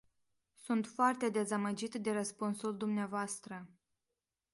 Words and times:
Sunt 0.55 0.85
foarte 0.87 1.29
dezamăgit 1.29 1.95
de 1.95 2.11
răspunsul 2.11 2.77
dumneavoastră. 2.77 3.69